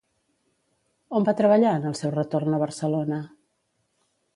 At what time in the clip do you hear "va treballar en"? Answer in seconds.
1.29-1.87